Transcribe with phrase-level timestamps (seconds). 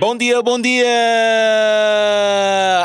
[0.00, 0.84] Bom dia, bom dia!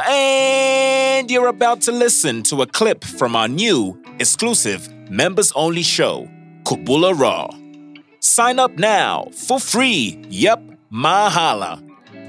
[0.08, 6.30] And you're about to listen to a clip from our new, exclusive, members only show,
[6.64, 7.50] Kubula Raw.
[8.20, 10.24] Sign up now for free.
[10.30, 10.62] Yep,
[10.94, 11.82] mahala.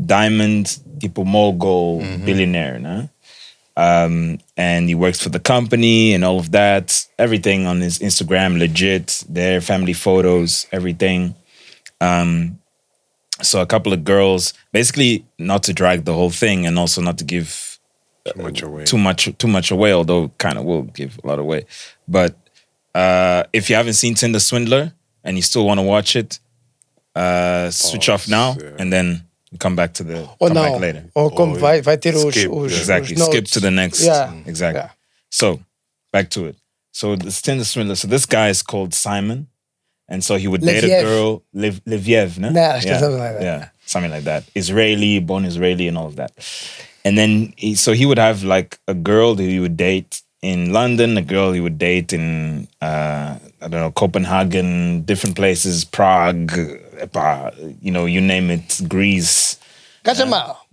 [0.07, 3.09] diamond tipo mogul billionaire, no?
[3.77, 7.07] Um, and he works for the company and all of that.
[7.19, 9.25] Everything on his Instagram legit.
[9.29, 11.35] Their family photos, everything.
[12.01, 12.59] Um,
[13.43, 17.17] so a couple of girls, basically, not to drag the whole thing, and also not
[17.19, 17.79] to give
[18.27, 18.85] Too much away.
[18.85, 21.65] too much too much away, although kind of will give a lot away.
[22.07, 22.37] But
[22.95, 24.93] uh, if you haven't seen Tinder Swindler
[25.25, 26.39] and you still want to watch it,
[27.15, 28.77] uh, switch off now yeah.
[28.79, 29.25] and then
[29.59, 30.63] come back to the Ou come não.
[30.63, 31.05] back later.
[31.15, 32.81] Ou como Ou vai, vai ter os, skip, os, yeah.
[32.81, 33.15] Exactly.
[33.17, 33.51] os Skip notes.
[33.53, 34.03] to the next.
[34.03, 34.33] Yeah.
[34.47, 34.83] Exactly.
[34.83, 34.91] Yeah.
[35.31, 35.61] So
[36.13, 36.57] back to it.
[36.93, 37.97] So the Tinder Swindler.
[37.97, 39.49] So this guy is called Simon,
[40.09, 42.51] and so he would date a girl, Liv, Liviev, no?
[42.51, 42.99] Nah, yeah.
[42.99, 43.43] something like that.
[43.43, 44.45] Yeah, something like that.
[44.55, 46.33] Israeli, born Israeli, and all of that.
[47.05, 50.73] And then he, so he would have like a girl that he would date in
[50.73, 56.51] London, a girl he would date in uh, I don't know Copenhagen, different places, Prague,
[57.01, 57.51] uh,
[57.81, 59.59] you know, you name it, Greece
[60.05, 60.67] Cacha mal.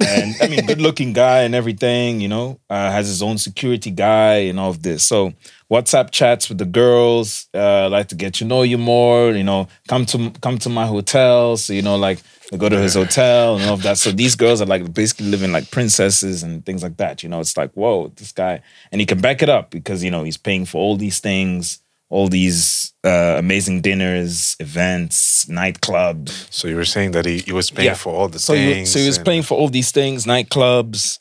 [0.00, 3.90] and I mean, good looking guy and everything, you know, uh, has his own security
[3.90, 5.04] guy and all of this.
[5.04, 5.34] So
[5.70, 9.68] WhatsApp chats with the girls, uh, like to get to know you more, you know,
[9.88, 11.56] come to come to my hotel.
[11.56, 12.18] So, you know, like
[12.50, 13.98] they go to his hotel and all of that.
[13.98, 17.22] So these girls are like basically living like princesses and things like that.
[17.22, 20.10] You know, it's like, whoa, this guy and he can back it up because, you
[20.10, 26.52] know, he's paying for all these things, all these uh, amazing dinners, events, nightclubs.
[26.52, 28.90] So you were saying that he, he was paying for all the so he, things.
[28.92, 31.18] so he was and- paying for all these things, nightclubs,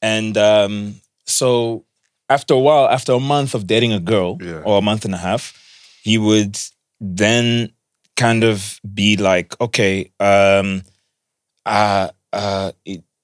[0.00, 0.94] and um,
[1.26, 1.84] so
[2.30, 4.62] after a while, after a month of dating a girl Yeah.
[4.64, 5.52] or a month and a half,
[6.02, 6.56] he would
[7.00, 7.72] then
[8.16, 10.82] kind of be like, okay, um,
[11.66, 12.72] uh, uh,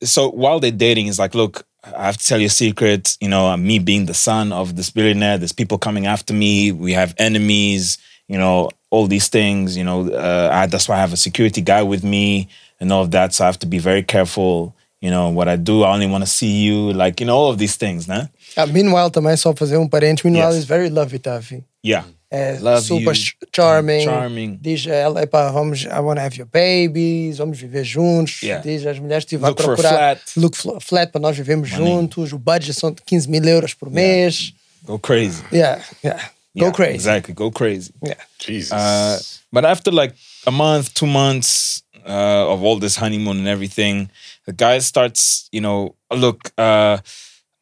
[0.02, 3.16] so while they're dating, he's like, look, I have to tell you a secret.
[3.20, 6.72] You know, me being the son of this billionaire, there's people coming after me.
[6.72, 7.98] We have enemies.
[8.28, 9.76] You know, all these things.
[9.76, 12.48] You know, uh, I, that's why I have a security guy with me
[12.80, 13.34] and all of that.
[13.34, 14.74] So I have to be very careful.
[15.00, 15.82] You know what I do.
[15.82, 16.92] I only want to see you.
[16.94, 18.30] Like you know, all of these things, né?
[18.56, 20.24] Ah, meanwhile, também só fazer um parente.
[20.24, 20.60] Meanwhile Yes.
[20.62, 21.62] is very lovey-dovey.
[21.82, 22.04] Yeah.
[22.34, 23.14] É Love super you.
[23.14, 24.04] ch- charming.
[24.04, 24.58] Charming.
[24.60, 28.42] Diz ela, epá, vamos, I want to have your babies, vamos viver juntos.
[28.42, 28.62] Yeah.
[28.62, 30.20] Diz às mulheres, tipo, vai Look for a procurar flat.
[30.36, 32.32] look fl- flat para nós vivermos juntos.
[32.32, 34.52] O budget são de 15 mil euros por mês.
[34.84, 35.42] Go crazy.
[35.52, 36.30] Yeah, yeah.
[36.56, 36.94] Go Yeah, crazy.
[36.96, 37.34] Exactly.
[37.34, 37.90] Go crazy.
[38.04, 38.20] Yeah.
[38.38, 38.72] Jesus.
[38.72, 39.18] Uh,
[39.52, 40.14] but after like
[40.46, 44.08] a month, two months uh, of all this honeymoon and everything,
[44.46, 46.98] the guy starts, you know, look, uh,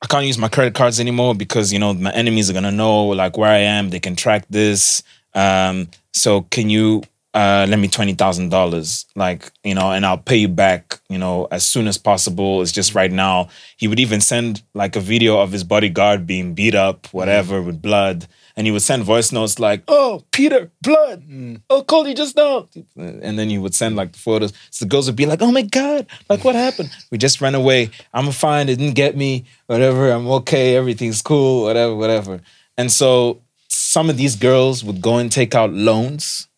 [0.02, 3.06] I can't use my credit cards anymore because you know my enemies are gonna know
[3.06, 3.90] like where I am.
[3.90, 5.02] They can track this.
[5.34, 7.02] Um, so can you
[7.34, 11.18] uh, lend me twenty thousand dollars, like you know, and I'll pay you back, you
[11.18, 12.62] know, as soon as possible.
[12.62, 13.48] It's just right now.
[13.76, 17.80] He would even send like a video of his bodyguard being beat up, whatever, with
[17.80, 18.26] blood,
[18.56, 21.22] and he would send voice notes like, "Oh, Peter, blood.
[21.22, 21.56] Hmm.
[21.70, 24.52] Oh, Cody just now," and then he would send like the photos.
[24.70, 26.90] So the girls would be like, "Oh my god, like what happened?
[27.10, 27.90] We just ran away.
[28.12, 28.68] I'm fine.
[28.68, 29.44] It didn't get me.
[29.66, 30.10] Whatever.
[30.10, 30.76] I'm okay.
[30.76, 31.64] Everything's cool.
[31.64, 32.40] Whatever, whatever."
[32.76, 36.48] And so some of these girls would go and take out loans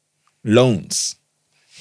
[0.45, 1.17] loans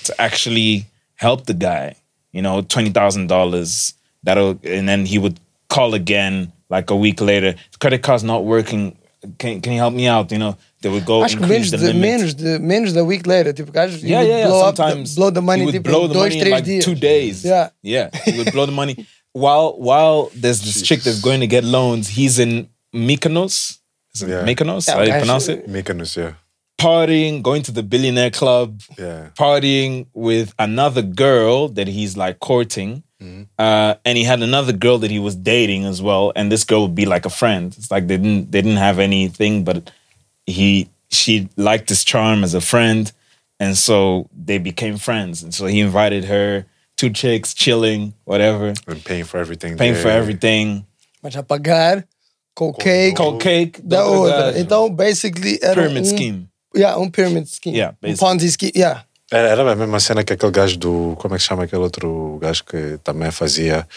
[0.05, 0.85] to actually
[1.15, 1.95] help the guy.
[2.31, 3.93] You know, twenty thousand dollars.
[4.23, 5.39] That'll and then he would
[5.69, 7.53] call again like a week later.
[7.71, 8.97] The credit card's not working.
[9.37, 10.31] Can can you help me out?
[10.31, 12.01] You know, they would go Acho que increase menos the de, limit.
[12.01, 14.47] menos de menos da week later, tipo, gajos yeah, yeah, yeah.
[14.47, 16.51] blow up the, Sometimes blow the money he would tipo blow the dois, money in
[16.51, 16.83] like dias.
[16.85, 17.43] two days.
[17.45, 17.69] Yeah.
[17.81, 18.09] yeah.
[18.25, 22.07] He would blow the money while while there's this chick that's going to get loans.
[22.09, 23.79] He's in Mykonos.
[24.13, 24.43] Is it Yeah.
[24.45, 24.87] Mykonos?
[24.87, 25.67] Yeah, How do you pronounce it?
[25.67, 26.33] Mykonos, yeah.
[26.79, 29.29] partying, going to the billionaire club, Yeah.
[29.37, 33.03] partying with another girl that he's like courting.
[33.23, 33.43] Mm-hmm.
[33.57, 36.81] Uh, and he had another girl that he was dating as well, and this girl
[36.81, 37.73] would be like a friend.
[37.77, 39.91] It's like they didn't they didn't have anything, but
[40.45, 43.11] he she liked his charm as a friend,
[43.59, 45.41] and so they became friends.
[45.43, 46.65] And so he invited her,
[46.97, 49.77] two chicks chilling, whatever, And paying for everything.
[49.77, 50.01] paying there.
[50.01, 50.85] for everything,
[51.23, 52.03] Mas a pagar
[52.55, 54.57] com cake cold cake, da outra.
[54.59, 56.49] Então, basically, era pyramid um, scheme.
[56.75, 57.75] Yeah, um pyramid scheme.
[57.75, 58.27] Yeah, um basically.
[58.27, 58.71] Ponzi scheme.
[58.75, 59.03] Yeah.
[59.31, 61.15] Era, era a mesma cena que aquele gajo do.
[61.17, 63.87] Como é que chama aquele outro gajo que também fazia.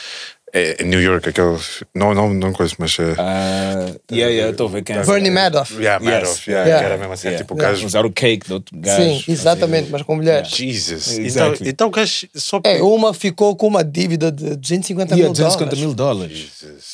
[0.52, 1.58] É, em New York, aquele.
[1.94, 2.96] Não, não, não conheço, mas.
[2.98, 5.04] é- Uh, yeah, yeah, estou a ver quem é.
[5.04, 5.74] Bernie Madoff.
[5.74, 6.14] Yeah, Yes.
[6.14, 6.78] Madoff, yeah, Yeah.
[6.78, 7.32] que era a mesma cena.
[7.32, 7.44] Yeah.
[7.44, 7.74] Tipo, o Yeah.
[7.74, 7.86] gajo.
[7.86, 9.02] Usar o cake do outro gajo.
[9.02, 10.48] Sim, exatamente, mas com mulheres.
[10.48, 11.18] Jesus.
[11.18, 11.54] Exactly.
[11.56, 12.60] Então, então o gajo só.
[12.64, 15.80] É, uma ficou com uma dívida de 250 Yeah, mil 250 dólares.
[15.80, 16.38] mil dólares.
[16.38, 16.84] Jesus.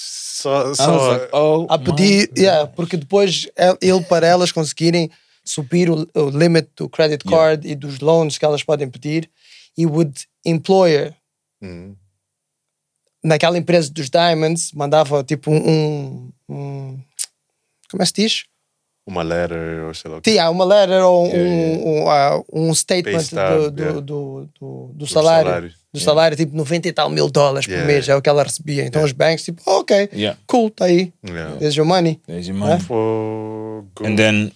[0.43, 0.75] Só.
[0.75, 5.09] Só like, oh, A pedir, yeah, porque depois el- ele, para elas conseguirem
[5.45, 9.31] subir o, o limit do credit card e dos loans que elas podem pedir,
[9.77, 11.15] he would employer
[11.63, 11.95] Hum.
[13.25, 17.01] naquela empresa dos diamonds, mandava tipo um, um-
[17.91, 18.45] como é que se diz?
[19.07, 20.21] Uma letter ou sei lá.
[20.25, 24.01] Sim, uma letter ou um, Yeah, um, ah, um statement stub, do, do, yeah.
[24.01, 25.47] do, do, do salário.
[25.49, 25.73] salário.
[25.93, 27.87] Do salário, tipo 90 e tal mil dólares por Yeah.
[27.93, 28.85] mês, é o que ela recebia.
[28.87, 30.39] Então os bancos, tipo, oh, ok, Yeah.
[30.47, 31.13] cool, tá aí.
[31.23, 31.57] Yeah.
[31.59, 32.19] There's your money.
[32.27, 32.81] There's your money.
[32.81, 34.09] For good.
[34.11, 34.53] And then,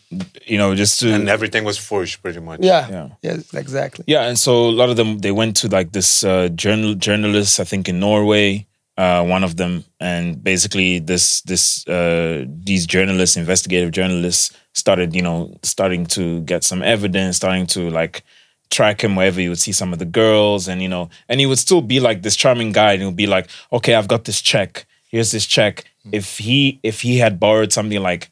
[0.47, 2.61] you know, just to And everything was forged pretty much.
[2.63, 2.89] Yeah.
[2.91, 3.09] Yeah.
[3.23, 4.05] Yeah, exactly.
[4.09, 7.61] Yeah, and so a lot of them they went to like this uh, journal journalist,
[7.61, 8.65] I think in Norway,
[8.97, 15.23] uh, one of them, and basically this this uh, these journalists, investigative journalists, started you
[15.23, 18.23] know starting to get some evidence, starting to like
[18.71, 21.47] track him wherever you would see some of the girls, and you know, and he
[21.47, 24.25] would still be like this charming guy, and he would be like, okay, I've got
[24.25, 24.87] this check.
[25.09, 25.85] Here's this check.
[26.13, 28.31] If he if he had borrowed something like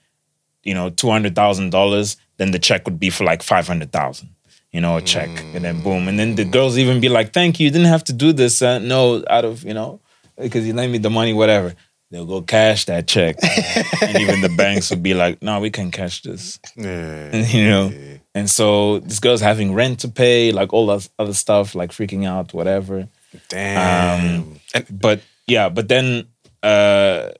[0.62, 3.92] you know two hundred thousand dollars, then the check would be for like five hundred
[3.92, 4.30] thousand.
[4.72, 7.60] You know, a check, and then boom, and then the girls even be like, "Thank
[7.60, 8.60] you, you didn't have to do this.
[8.60, 10.00] Uh, no, out of you know,
[10.36, 11.74] because you lent me the money, whatever."
[12.10, 13.36] They'll go cash that check,
[14.02, 17.34] and even the banks would be like, "No, we can't cash this," Yeah.
[17.46, 17.92] you know.
[18.36, 22.26] And so this girl's having rent to pay, like all that other stuff, like freaking
[22.26, 23.08] out, whatever.
[23.48, 24.60] Damn.
[24.74, 26.28] and But yeah, but then
[26.62, 27.30] uh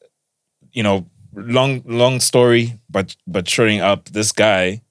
[0.73, 4.83] you know, long long story, but but showing up, this guy,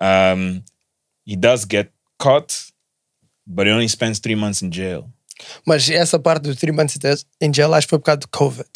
[0.00, 0.64] um,
[1.24, 2.70] he does get caught,
[3.46, 5.10] but he only spends three months in jail.
[5.64, 6.96] Mas essa parte dos three months
[7.40, 8.68] em jail acho que foi por causa do Covid.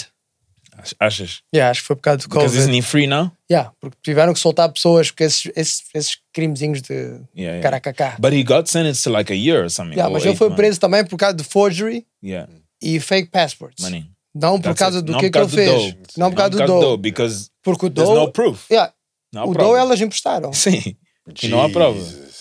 [0.98, 1.42] Ashish.
[1.54, 2.78] Yeah, acho que foi por causa do Because isn't Covid.
[2.78, 3.30] he free now?
[3.50, 7.62] Yeah, porque tiveram que soltar pessoas porque esses, esses, esses crimezinhos de Yeah, yeah.
[7.62, 8.16] caracacá.
[8.18, 9.96] But he got sentenced to like a year or something.
[9.96, 10.56] Yeah, or mas ele foi months.
[10.56, 12.50] preso também por causa de forgery Yeah.
[12.82, 13.82] e fake passports.
[13.84, 14.06] Money.
[14.34, 15.06] Não por That's causa it.
[15.06, 15.94] do que, que ele por causa do fez.
[16.16, 16.96] Não por causa do dough.
[16.96, 18.20] because Porque o there's dough.
[18.26, 18.70] no proof.
[18.70, 18.94] Yeah,
[19.34, 19.78] No o prova.
[19.78, 20.50] elas emprestaram.
[20.54, 20.96] Sim.
[21.42, 22.00] E não há prova.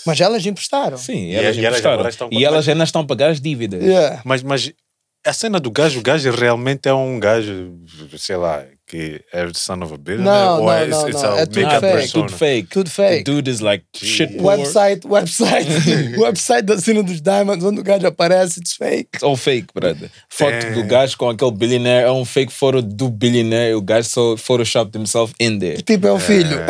[0.10, 0.98] Mas elas emprestaram.
[0.98, 1.94] Sim, E elas, elas emprestaram.
[1.94, 3.84] agora estão E elas ainda estão a pagar as dívidas.
[3.84, 4.22] Yeah.
[4.26, 4.72] Mas, mas
[5.26, 7.78] a cena do gajo, o gajo realmente é um gajo,
[8.18, 10.46] sei lá, que é son of a billionaire?
[10.46, 11.34] Não, ou não, é, não, it's não.
[11.36, 11.80] a É tudo fake.
[11.82, 12.08] persona?
[12.28, 12.68] Tudo fake.
[12.70, 13.24] Tudo fake.
[13.24, 14.58] The dude is like shit poor.
[14.58, 15.68] Website, website,
[16.18, 19.10] website da cena dos Diamonds, onde o gajo aparece, it's fake.
[19.14, 20.10] It's all fake, brother.
[20.28, 20.74] Foto Damn.
[20.74, 23.76] do gajo com aquele billionaire é um fake photo do billionaire.
[23.76, 25.82] O gajo só photoshopped himself in there.
[25.84, 26.60] Tipo, é o filho.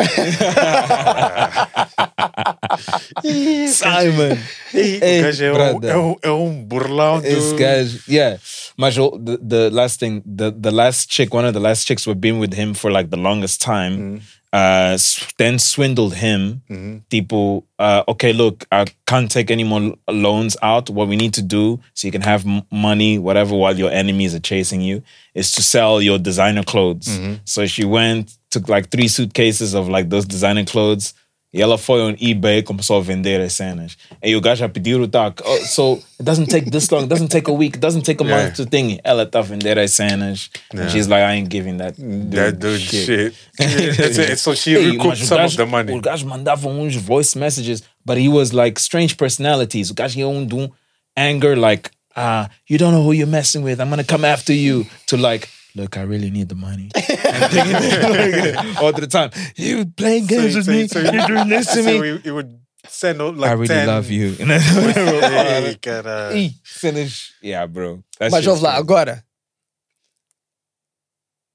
[3.68, 4.36] Simon.
[4.74, 5.90] Ei, Ei, o gajo é um, brother.
[5.90, 7.22] é, um, é um burlão do...
[7.22, 8.38] This gajo, yeah.
[8.76, 12.06] Mas o- the, the last thing, the, the last chick, one of the last chicks
[12.10, 14.20] were been with him for like the longest time.
[14.52, 14.98] Uh,
[15.38, 16.62] then swindled him.
[17.08, 20.90] People, uh, okay, look, I can't take any more loans out.
[20.90, 24.40] What we need to do, so you can have money, whatever, while your enemies are
[24.52, 25.02] chasing you,
[25.34, 27.08] is to sell your designer clothes.
[27.44, 31.14] So she went, took like three suitcases of like those designer clothes,
[31.52, 33.96] E ela foi on eBay, começou a vender as cenas.
[34.22, 35.42] E o gajo a pedir o taco.
[35.44, 38.22] Oh, so, it doesn't take this long, it doesn't take a week, it doesn't take
[38.22, 38.44] a Yeah.
[38.44, 39.00] month to thing.
[39.02, 40.48] Ela tá a vender as cenas.
[40.72, 40.84] Yeah.
[40.84, 43.34] And she's like, I ain't giving that dude, That dude shit.
[43.58, 45.92] It's- so she Ei, recouped some gajo- of the money.
[45.92, 49.90] O gajo mandava uns voice messages, but he was like strange personalities.
[49.90, 50.70] O gajo ia um de um
[51.16, 53.80] anger, like, ah, you don't know who you're messing with.
[53.80, 54.86] I'm gonna come after you.
[55.08, 56.90] To like, look, I really need the money.
[58.80, 60.88] All the time, you playing games with me.
[60.88, 62.12] so, You're doing this to so me.
[62.12, 62.58] he, he would
[62.88, 64.36] send out like I really 10 love you.
[64.40, 66.30] Ei, cara.
[66.34, 68.02] Ih, cenas- yeah, bro.
[68.18, 68.80] That Mas shit's ouve lá, crazy.
[68.82, 69.24] agora,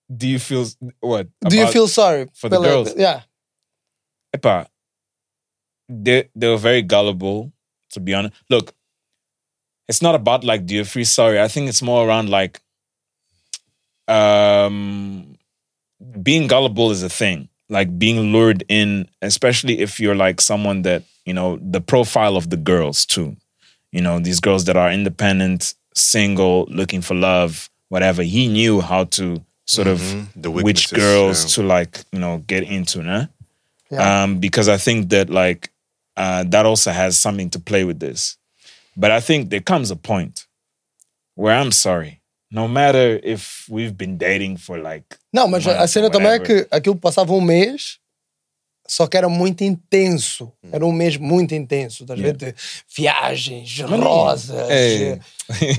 [0.07, 0.65] Do you feel
[0.99, 1.27] what?
[1.47, 2.93] do you about- feel sorry for the girls?
[2.95, 3.21] Yeah.
[4.35, 4.67] Epa,
[5.89, 7.51] they they were very gullible,
[7.91, 8.33] to be honest.
[8.49, 8.73] Look,
[9.87, 11.41] it's not about like do you feel sorry.
[11.41, 12.61] I think it's more around like
[14.07, 15.37] um
[16.21, 17.49] being gullible is a thing.
[17.69, 22.49] Like being lured in, especially if you're like someone that, you know, the profile of
[22.49, 23.35] the girls too.
[23.91, 28.21] You know, these girls that are independent, single, looking for love, whatever.
[28.23, 29.99] He knew how to sort of
[30.35, 31.49] The which girls yeah.
[31.55, 33.25] to like, you know, get into, nah?
[33.89, 34.23] Yeah.
[34.23, 35.71] um, because I think that like
[36.17, 38.37] uh, that also has something to play with this.
[38.95, 40.45] But I think there comes a point
[41.35, 42.21] where I'm sorry,
[42.55, 46.65] no matter if we've been dating for like Não, mas a cena também é que
[46.71, 47.97] aquilo passava um mês,
[48.87, 50.51] só que era muito intenso.
[50.71, 52.03] Era um mês muito intenso.
[52.03, 52.37] Estás a ver?
[52.37, 52.53] De
[52.95, 55.19] viagens, rosas, Ei.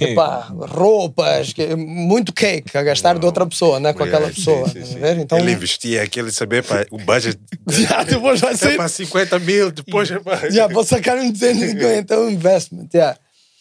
[0.01, 4.69] epá, roupas, muito cake a gastar de outra pessoa, não é com aquela Yeah, pessoa.
[4.69, 5.21] sim, sim, sim.
[5.21, 7.39] Então, Ele investia aquele saber para o budget
[7.71, 8.77] Já, depois vai é ser.
[8.77, 10.51] para 50 mil, depois é para.
[10.51, 12.89] Já, vou sacar um 250, é um investment.
[12.93, 13.17] Yeah.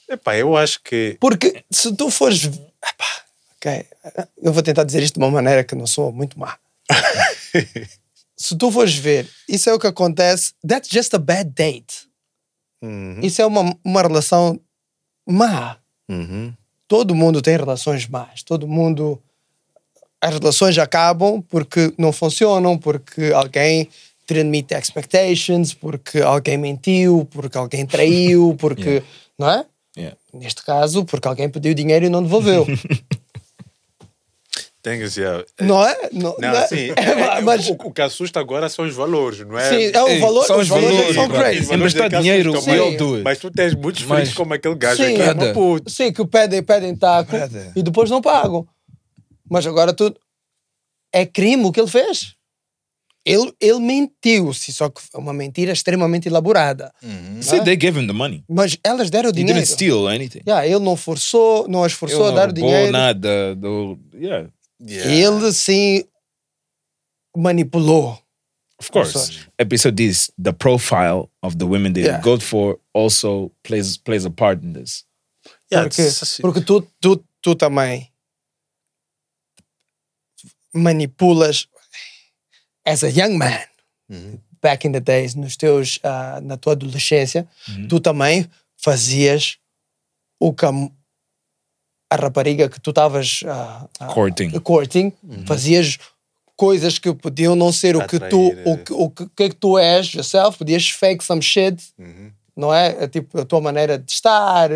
[0.10, 1.18] Epá, eu acho que.
[1.20, 2.50] Porque se tu fores.
[2.88, 3.06] Epá,
[3.58, 3.86] ok,
[4.42, 6.58] eu vou tentar dizer isto de uma maneira que não sou muito má.
[8.38, 10.54] se tu fores ver, isso é o que acontece.
[10.68, 12.08] That's just a bad date.
[12.82, 14.60] Uhum, Isso é uma, uma relação
[15.28, 15.78] má.
[16.10, 16.54] uhum.
[16.88, 18.44] Todo mundo tem relações más.
[18.44, 19.20] Todo mundo.
[20.22, 23.90] As relações acabam porque não funcionam, porque alguém
[24.28, 29.04] didn't meet the expectations, porque alguém mentiu, porque alguém traiu, porque.
[29.06, 29.06] Yeah.
[29.38, 29.66] Não é?
[30.36, 30.46] Yeah.
[30.46, 32.66] Neste caso, porque alguém pediu dinheiro e não devolveu.
[34.82, 35.44] Tem que ser.
[35.60, 36.10] não é?
[36.14, 36.68] Não, Não, não é?
[36.68, 36.92] sim.
[36.96, 39.68] É, mas, o, o que assusta agora são os valores, não é?
[39.70, 41.74] sim, é o valor, são os os valores, valores, são crazy.
[41.74, 43.24] Emprestar é dinheiro, assustam, mas- it.
[43.24, 45.14] Mas tu tens muitos Mas- filhos como aquele gajo Sim.
[45.14, 45.90] aqui, é uma puta.
[45.90, 47.72] Sim, que pedem, pedem taco Brother.
[47.76, 48.68] e depois não pagam.
[49.50, 50.20] Mas agora tudo
[51.12, 52.36] é crime o que ele fez.
[53.26, 56.94] Ele, ele mentiu, sim, só que é uma mentira extremamente elaborada.
[57.42, 58.44] See, they gave him the money.
[58.48, 59.60] Mas elas deram o He dinheiro.
[59.60, 60.42] didn't steal anything.
[60.48, 62.92] Yeah, ele não forçou, não as forçou Ele a não dar o roubou dinheiro.
[62.92, 64.48] nada do yeah.
[64.80, 66.04] Ele sim
[67.36, 68.20] manipulou.
[68.80, 69.40] Of course.
[69.58, 72.22] Episode this, the profile of the women they Yeah.
[72.22, 75.04] go for also plays plays a part in this.
[75.72, 76.04] Yeah, Porque,
[76.42, 78.12] porque tu, tu, tu também
[80.74, 81.68] manipulas
[82.86, 83.66] as a young man
[84.62, 87.48] back in the days, nos teus, ah, na tua adolescência,
[87.88, 89.58] tu também fazias
[90.40, 90.72] o que a,
[92.10, 94.52] a rapariga que tu estavas ah, ah, Courting.
[94.60, 95.14] courting,
[95.46, 95.98] fazias
[96.56, 98.78] coisas que podiam não ser o que tu Atrair, o eh.
[98.78, 101.82] que, o que, que é que tu és yourself, podias fake some shit
[102.56, 103.04] não é?
[103.04, 104.70] É Tipo, a tua maneira de estar,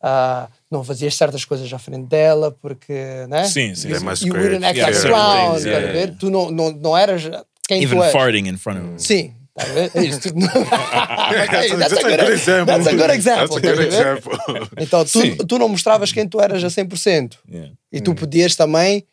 [0.00, 3.44] ah, não fazias certas coisas à frente dela, porque, né?
[3.44, 3.88] Sim, sim.
[3.88, 5.10] You, you wouldn't act fear.
[5.10, 5.94] like yeah, ver?
[5.94, 6.16] yeah.
[6.18, 7.24] Tu não, não, não eras
[7.68, 8.12] quem Even tu és.
[8.12, 8.98] farting in front of him.
[8.98, 9.90] Sim, estás a ver?
[9.94, 10.20] É isso.
[10.32, 12.66] That's a- that's, a good, example.
[12.66, 13.48] that's a good example.
[13.48, 14.18] That's a good estás a ver?
[14.18, 14.68] example.
[14.78, 15.36] Então, Sim.
[15.36, 17.36] tu, tu não mostravas quem tu eras a 100%.
[17.48, 17.72] Yeah.
[17.92, 19.04] E tu podias também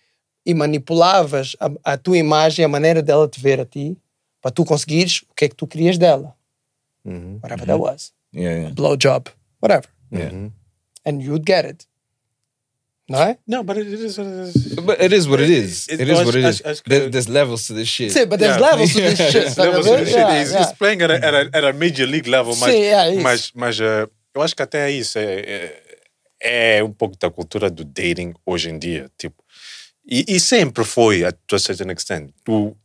[0.45, 3.97] e manipulavas a, a tua imagem, a maneira dela te ver a ti,
[4.41, 6.33] para tu conseguires o que é que tu querias dela.
[7.43, 8.13] Whatever that was.
[8.33, 8.74] Yeah, yeah.
[8.74, 9.27] Blowjob,
[9.62, 9.88] whatever.
[10.12, 10.50] Yeah.
[11.05, 11.85] And you'd get it.
[13.07, 13.38] Não é?
[13.47, 14.74] No, but it is what it is.
[14.81, 15.88] But it is what it is.
[15.88, 16.62] It- It is what it is.
[16.65, 18.12] acho- There- There's levels to this shit.
[18.12, 18.71] Sim, but there's Yeah.
[18.71, 19.57] levels to this shit.
[19.57, 20.01] a Levels ver?
[20.01, 20.17] of shit.
[20.17, 20.63] Yeah, He's, yeah.
[20.63, 23.21] he's playing at a, at, a, at a major league level, mas, Sim, é isso.
[23.21, 25.39] mas, mas eh, eu acho que até isso é,
[26.41, 29.07] é, é um pouco da cultura do dating hoje em dia.
[29.19, 29.35] Tipo,
[30.07, 32.31] e, e sempre foi, a to a certain extent.
[32.43, 32.75] Tu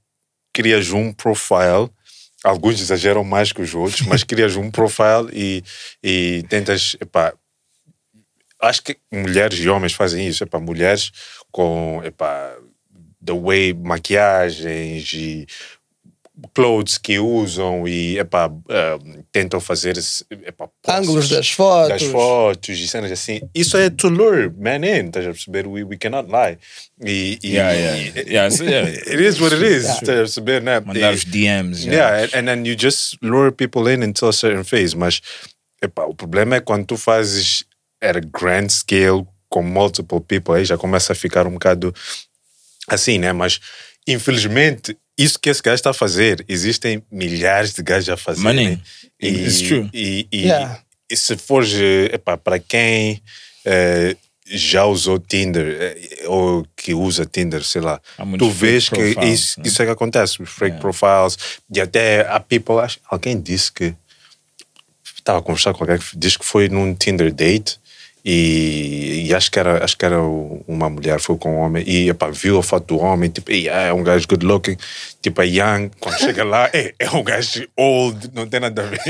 [0.53, 1.89] crias um profile,
[2.45, 5.63] alguns exageram mais que os outros, mas crias um profile e,
[6.03, 7.33] e tentas, epá,
[8.61, 11.11] acho que mulheres e homens fazem isso, epá, mulheres
[11.51, 12.55] com, epá,
[13.25, 15.47] the way maquiagens e
[16.55, 19.95] clothes que usam e epá, um, tentam fazer
[20.47, 21.89] epá, posts Ângulos das fotos.
[21.89, 23.41] das fotos e cenas assim.
[23.55, 25.67] Isso é to lure man in, estás a perceber?
[25.67, 26.57] We, we cannot lie.
[27.05, 27.97] E, e, Yeah, yeah.
[28.27, 28.89] e- Yeah, so, yeah.
[29.07, 30.81] It is what it is, estás a perceber, né?
[30.81, 31.85] Mandar os DMs.
[31.85, 34.97] Yeah, and, and then you just lure people in until a certain phase.
[34.97, 35.21] Mas
[35.83, 37.65] epá, o problema é quando tu fazes
[38.01, 41.95] at a grand scale com multiple people, aí já começa a ficar um bocado
[42.89, 43.33] assim, né?
[43.33, 43.61] Mas
[44.07, 48.43] infelizmente, isso que esse gajo está a fazer, existem milhares de gajos a fazer.
[48.43, 48.71] Money.
[48.71, 48.81] né?
[49.21, 49.91] E, It's true.
[49.93, 50.81] E, e, Yeah.
[51.11, 51.73] e se fores,
[52.45, 53.21] para quem
[53.65, 54.17] eh,
[54.47, 58.01] já usou Tinder eh, ou que usa Tinder, sei lá,
[58.39, 59.67] tu vês que isso, né?
[59.67, 61.37] isso é que acontece, os fake profiles,
[61.73, 63.95] e até há people, acho, alguém disse que
[65.19, 67.79] estava a conversar com alguém que disse que foi num Tinder date
[68.25, 72.09] e, e acho que era acho que era uma mulher foi com um homem e
[72.11, 74.77] epá, viu a foto do homem tipo "Ei, é um gajo good looking
[75.23, 78.87] tipo é young quando chega lá é, é um gajo old não tem nada a
[78.87, 79.01] ver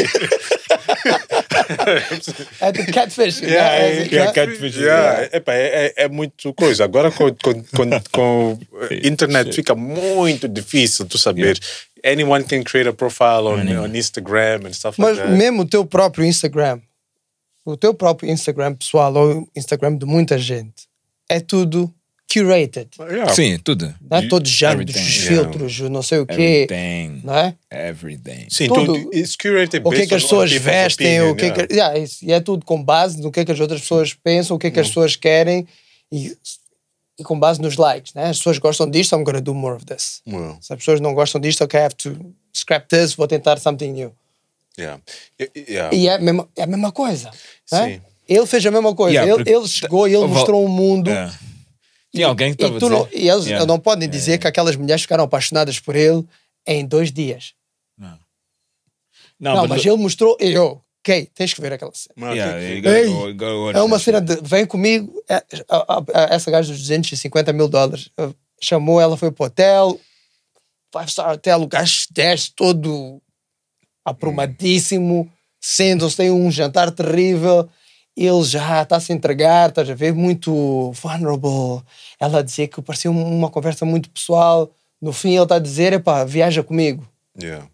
[2.61, 3.41] É tipo catfish.
[3.51, 3.89] Yeah, né?
[3.89, 4.77] é- É- yeah, é- catfish.
[4.77, 6.85] Yeah, epá, é, é, é muito coisa.
[6.85, 8.59] Agora com, com, com, com
[9.03, 11.59] internet fica muito difícil tu saber.
[12.05, 15.37] Anyone can create a profile on, on Instagram and stuff Mas like that.
[15.39, 16.81] mesmo o teu próprio Instagram,
[17.65, 20.89] o teu próprio Instagram pessoal ou o Instagram de muita gente,
[21.29, 21.93] é tudo
[22.33, 22.89] curated.
[22.99, 23.33] Yeah.
[23.35, 23.93] Sim, tudo.
[24.09, 24.29] Não é?
[24.29, 25.43] Todos os géneros, Everything, os yeah.
[25.43, 26.69] filtros, o não sei o quê.
[26.71, 27.21] Everything.
[27.25, 27.55] Não é?
[27.71, 28.47] Everything.
[28.49, 28.95] Sim, tudo.
[28.95, 29.15] tudo.
[29.15, 31.67] It's curated O que é que as pessoas vestem, opinion, o que é yeah.
[31.67, 31.75] que.
[31.75, 32.25] Yeah, isso.
[32.25, 34.69] E é tudo com base no que é que as outras pessoas pensam, o que
[34.69, 35.67] é que as pessoas querem
[36.13, 36.37] e,
[37.19, 38.15] e com base nos likes.
[38.15, 38.27] Né?
[38.27, 40.23] As pessoas gostam disto, I'm gonna do more of this.
[40.27, 43.59] Well, Se as pessoas não gostam disto, ok, I have to scrap this, vou tentar
[43.59, 44.15] something new.
[44.79, 45.01] Yeah.
[45.69, 45.95] Yeah.
[45.97, 47.31] E é a mesma, é a mesma coisa.
[47.73, 47.99] né?
[47.99, 48.03] Sim.
[48.29, 49.15] Ele fez a mesma coisa.
[49.17, 51.11] Yeah, ele, ele chegou e ele mostrou um mundo.
[51.11, 51.31] É.
[52.15, 52.99] Tinha alguém que E, estava a tu dizer.
[53.01, 53.67] não, e eles Yeah.
[53.67, 56.25] não podem dizer que aquelas mulheres ficaram apaixonadas por ele
[56.67, 57.55] em dois dias.
[57.99, 60.37] Não, Não, but mas look- ele mostrou.
[60.41, 62.15] E eu, ok, tens que ver aquela cena.
[62.17, 64.37] Mas Yeah, gotta Ei, go- go É uma cena de.
[64.43, 65.13] Vem comigo.
[65.29, 65.45] é, a-
[65.97, 68.29] a- a- essa gaja dos 250 mil dólares eh,
[68.63, 69.99] chamou ela, foi pro hotel.
[70.93, 73.23] Five star hotel, o gajo desce todo
[74.05, 75.31] aprumadíssimo.
[75.61, 77.69] Sentam-se, tem um jantar terrível.
[78.17, 80.13] Ele já está a se entregar, estás a ver?
[80.15, 81.83] Muito vulnerable.
[82.19, 84.71] Ela dizia que parecia um- uma conversa muito pessoal.
[85.01, 87.07] No fim, ele está a dizer: epá, viaja comigo.
[87.41, 87.67] Yeah.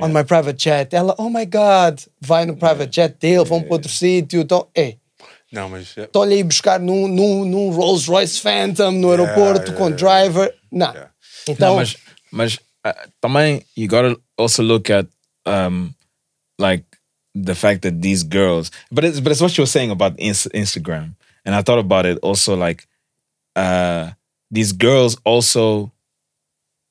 [0.00, 0.94] On my private jet.
[0.96, 4.40] Ela, oh my God, vai no private jet dele, vão para outro sítio.
[4.40, 4.98] Então, ei,
[5.52, 5.90] Não, mas.
[5.94, 6.08] yeah.
[6.08, 9.96] estou-lhe aí buscar num, num, num Rolls Royce Phantom no aeroporto yeah, com yeah.
[9.96, 10.54] driver.
[10.72, 10.90] Não.
[10.90, 11.10] Yeah.
[11.48, 11.96] Então, Não, mas,
[12.32, 15.06] mas uh, também you gotta also look at
[15.46, 15.94] um
[16.58, 16.84] like
[17.34, 20.48] the fact that these girls but it's but it's what you were saying about ins-
[20.54, 22.86] Instagram and I thought about it also like
[23.56, 24.10] uh
[24.50, 25.92] these girls also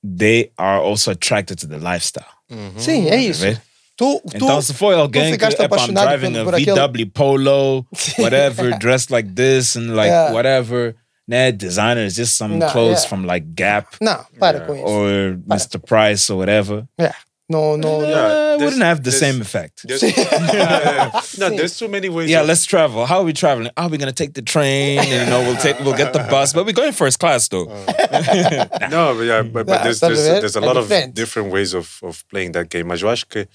[0.03, 2.33] they are also attracted to the lifestyle
[2.77, 3.45] sim, é isso.
[3.45, 3.61] right?
[3.95, 7.05] Tu, tu, Então, se for alguém que ficaste epa, I'm driving por- a por aquele-
[7.05, 7.85] VW Polo,
[8.17, 10.33] whatever, dressed like this and like Yeah.
[10.33, 10.95] whatever,
[11.27, 13.09] nah, designer is just some Nah, clothes yeah.
[13.09, 14.83] from like Gap Não, para com isso.
[14.85, 15.77] or Mr.
[15.79, 16.87] Price or whatever.
[16.99, 17.13] É.
[17.51, 18.07] Não, no, Yeah.
[18.07, 19.75] Uh, there's- wouldn't have the same effect.
[19.87, 20.01] There's,
[20.59, 22.29] yeah, no, there's too many ways.
[22.29, 23.05] Yeah, of- let's travel.
[23.05, 23.71] How are we traveling?
[23.75, 24.99] Are we gonna take the train?
[24.99, 27.65] And, you know, we'll take, we'll get the bus, but we're going first class though.
[28.89, 31.73] No, but yeah, but, but there's, a there's, there's a É lot of different ways
[31.73, 32.87] of, of playing that game.
[32.87, 33.47] Mas eu acho que,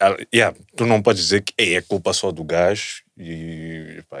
[0.00, 4.18] ah, yeah, tu não podes dizer que "Ei, é culpa só do gajo e pá,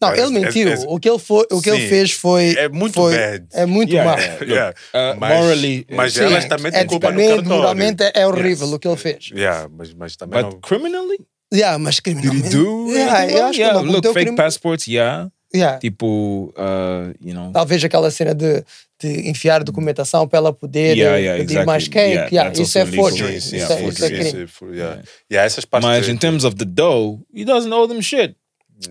[0.00, 0.68] Não, ele mentiu.
[0.88, 2.54] o que ele, foi, o que ele fez foi.
[2.58, 3.46] É muito foi, bad.
[3.52, 4.20] É muito Yeah, mal.
[4.20, 4.44] yeah.
[4.44, 7.44] Yeah, Uh, mas, morally, mas Sim, elas também têm culpa no cartório.
[7.44, 8.74] moralmente é, é horrível Yes.
[8.74, 9.30] o que ele fez.
[9.34, 10.60] Yeah, mas, mas também But não...
[10.60, 11.18] criminally?
[11.52, 12.50] Yeah, mas Did he criminalmente.
[12.56, 12.90] do?
[12.90, 14.36] Yeah, eu acho que yeah, não look, fake crime.
[14.36, 15.28] passports, yeah.
[15.54, 15.78] Yeah.
[15.78, 17.52] Tipo, uh, you know.
[17.52, 18.64] Talvez aquela cena de
[19.04, 21.66] enfiar documentação para ela poder Yeah, yeah, pedir exactly.
[21.66, 21.98] mais cake.
[21.98, 23.36] Yeah, Yeah, that's isso é forgery.
[23.36, 24.30] Isso, é, isso é crime.
[24.30, 25.02] Sim, yeah.
[25.30, 25.88] Yeah, essas partes...
[25.88, 28.36] Mas in terms of the dough, he doesn't owe them shit.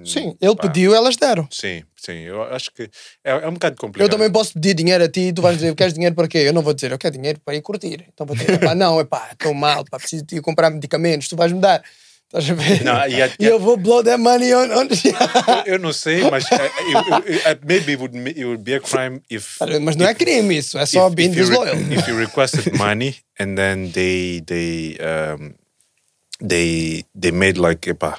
[0.05, 1.47] Sim, ele pediu, elas deram.
[1.51, 2.19] Sim, sim.
[2.19, 2.83] Eu acho que
[3.23, 4.07] é, é um bocado complicado.
[4.07, 6.39] Eu também posso pedir dinheiro a ti e tu vais dizer, queres dinheiro para quê?
[6.39, 8.05] Eu não vou dizer, eu quero dinheiro para ir curtir.
[8.11, 11.27] Então vou dizer, pá, não, é pá, estou mal, pá, preciso de ir comprar medicamentos,
[11.27, 11.83] tu vais me dar.
[12.41, 12.83] Ver?
[12.83, 14.65] Não, e a- e eu vou blow that money on...
[14.75, 14.87] on...
[15.67, 18.79] Eu não sei, mas uh, it- it- it- maybe it would, it would be a
[18.79, 19.57] crime if...
[19.81, 21.75] Mas não é crime isso, é só if, being if you disloyal.
[21.91, 25.53] if you requested money and then they they um,
[26.41, 28.17] they they made like epá,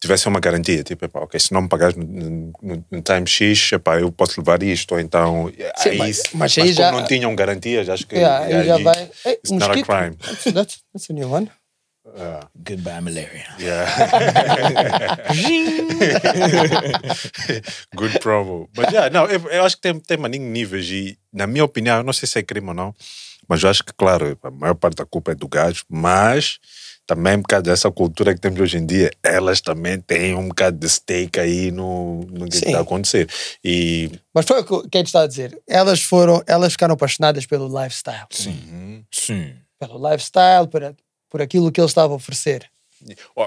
[0.00, 3.72] tivesse uma garantia tipo epá, ok se não me pagares no, no, no time X
[3.72, 7.04] epá, eu posso levar isto ou então Sim, aí, mas- mas, mas aí já- não
[7.04, 9.10] tinham garantias acho que Yeah, aí já vai...
[9.26, 9.86] Ei, it's not a mosquito.
[9.86, 10.16] crime
[10.54, 11.50] that's, that's a new one.
[12.56, 13.46] Goodbye, malaria.
[13.58, 13.86] yeah
[17.96, 21.46] good promo but yeah não eu, eu acho que tem tem maninho níveis e na
[21.46, 22.94] minha opinião eu não sei se é crime ou não
[23.48, 26.58] Mas eu acho que, claro, a maior parte da culpa é do gajo, mas
[27.06, 30.78] também por causa dessa cultura que temos hoje em dia, elas também têm um bocado
[30.78, 32.66] de stake aí no, no que Sim.
[32.66, 33.28] está a acontecer.
[33.62, 35.60] E Mas foi o que que a gente está a dizer.
[35.68, 38.26] Elas foram, elas ficaram apaixonadas pelo lifestyle.
[38.30, 39.04] Sim.
[39.10, 39.54] Sim.
[39.78, 40.94] Pelo lifestyle, por,
[41.32, 42.66] por aquilo que ele estava a oferecer.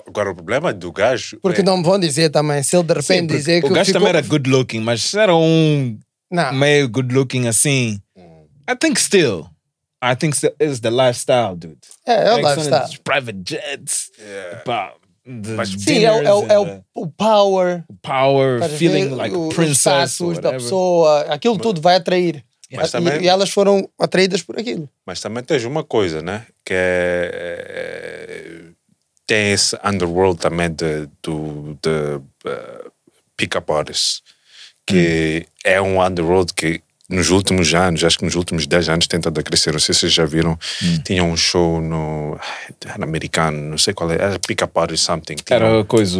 [0.07, 1.37] agora o problema do gajo.
[1.41, 3.73] Porque é, não me vão dizer também, se ele de repente Sim, dizer que o
[3.73, 4.01] gajo ficou...
[4.01, 5.97] também era good looking, mas era um
[6.31, 7.99] Não, meio good looking assim.
[8.69, 9.45] I think still.
[10.03, 11.77] I think still is the lifestyle, dude.
[12.05, 12.99] é, é o lifestyle.
[13.03, 14.11] Private jets.
[14.65, 14.93] Pá,
[15.23, 19.15] the Mas- Sim, é, o- é, o- é o, o power, the power, feeling ver?
[19.15, 20.19] like O- a princess.
[20.19, 22.43] or status da pessoa, aquilo tudo vai atrair.
[22.75, 24.89] Mas E- também- e, elas foram atraídas por aquilo.
[25.05, 26.45] Mas também tens uma coisa, né?
[26.63, 28.61] Que é.
[29.27, 32.15] Tem esse underworld também de, do, de
[32.47, 32.91] uh,
[33.35, 34.21] pick-up artists.
[34.85, 39.19] Que é um underworld que nos últimos anos, acho que nos últimos 10 anos, tem
[39.19, 39.71] estado a crescer.
[39.71, 40.57] Não sei se vocês já viram.
[41.03, 42.37] Tinha um show no.
[42.83, 44.15] Era americano, não sei qual é.
[44.15, 45.35] Era pick-up artist something.
[45.35, 46.19] Tinha Era coisa.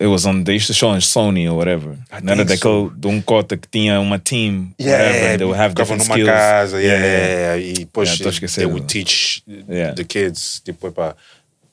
[0.00, 0.42] It was on.
[0.42, 1.96] They used to show on Sony or whatever.
[2.12, 4.72] I Não era daquele de um cota que tinha uma team.
[4.80, 5.38] Yeah, whatever.
[5.38, 6.30] They would have different numa skills.
[6.30, 9.42] casa, yeah, Yeah, yeah, e depois Yeah, they would teach
[9.94, 11.14] the kids, tipo, epá,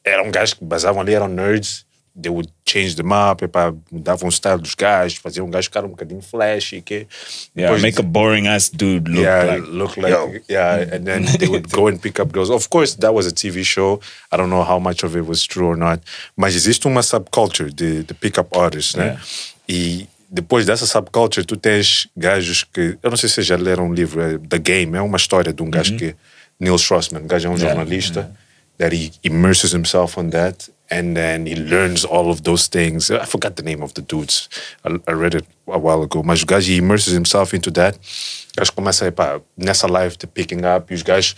[0.03, 1.84] eram gajos que basavam ali, eram nerds,
[2.19, 5.83] they would change them up, epá, mudavam o style dos gajos, faziam um gajo ficar
[5.83, 7.07] um bocadinho flashy, que
[7.55, 9.67] Yeah, depois- make a boring ass dude look yeah, like.
[9.69, 12.49] look like yeah, and then they would go and pick up girls.
[12.49, 13.99] Of course, that was a TV show.
[14.31, 16.01] I don't know how much of it was true or not.
[16.37, 19.05] Mas existe uma subculture de, de pick-up artists, né?
[19.05, 19.21] Yeah.
[19.67, 22.97] E depois dessa subculture, tu tens gajos que.
[23.03, 25.51] Eu não sei se vocês já leram um livro, é The Game, é uma história
[25.51, 26.15] de um gajo que.
[26.57, 28.31] Neil Schwarzman, um gajo é um Yeah, jornalista,
[28.77, 30.69] that he immerses himself on that.
[30.89, 33.09] And then he learns all of those things.
[33.09, 34.47] I forgot the name of the dudes.
[34.83, 36.21] I, I read it a while ago.
[36.23, 37.97] Mas o gajo immerses himself into that.
[37.97, 40.91] O gajo começa epá, nessa live de picking up.
[40.91, 41.35] E os gajos,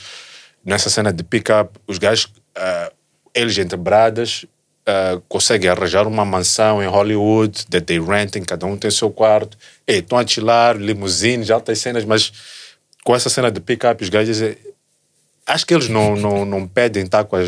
[0.66, 2.92] nessa cena de pick up, os gajos, ah,
[3.34, 4.46] eles entre bradas,
[4.86, 9.58] ah, conseguem arranjar uma mansão em Hollywood, that they renting, cada um tem seu quarto.
[9.88, 12.34] Estão a chilar, limusines, altas cenas, mas
[13.06, 14.42] com essa cena de pick up, os gajos.
[14.42, 14.58] eh,
[15.48, 17.48] Acho que eles não, não, não pedem estar com as,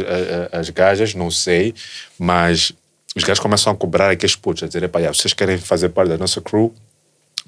[0.53, 1.75] as gajas, não sei,
[2.17, 2.71] mas
[3.15, 6.09] os gajos começam a cobrar aqueles putos, a dizer, epá, yeah, vocês querem fazer parte
[6.09, 6.73] da nossa crew?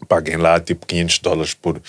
[0.09, 1.81] Paguem lá tipo 500 dólares por,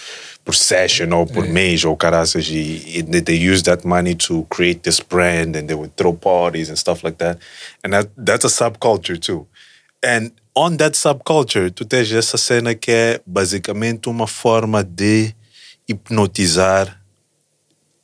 [0.44, 4.46] por session ou por mês ou caraças e, e they, they use that money to
[4.50, 7.40] create this brand and they would throw parties and stuff like that.
[7.82, 9.46] And that, that's a subculture too.
[10.04, 15.34] And on that subculture, tu tens essa cena que é basicamente uma forma de
[15.88, 17.01] hipnotizar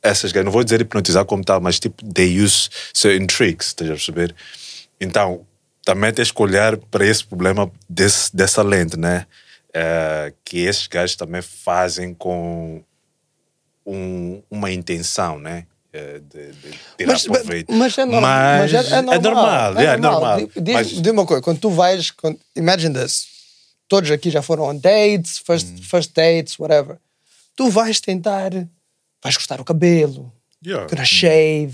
[0.01, 3.89] essas gajas, não vou dizer hipnotizar como tal, mas tipo, they use certain tricks, estás
[3.89, 4.35] a perceber?
[4.99, 5.45] Então,
[5.85, 9.25] também tens que olhar para esse problema desse, dessa lente, né?
[9.73, 12.81] Eh, que esses gajos também fazem com
[13.85, 15.65] um- uma intenção, né?
[15.91, 17.73] Eh, de, de tirar Mas, proveito.
[17.73, 18.21] mas é normal.
[18.59, 19.13] Mas Mas é, é normal.
[19.15, 20.37] É normal, é normal.
[20.37, 23.25] Di- Diz, Mas- diz uma coisa, quando tu vais, quando, imagine this,
[23.87, 25.77] todos aqui já foram on dates, first, Hum.
[25.81, 26.97] first dates, whatever.
[27.55, 28.51] Tu vais tentar,
[29.23, 30.31] vais cortar o cabelo,
[30.65, 30.87] Yeah.
[30.89, 31.73] gonna shave,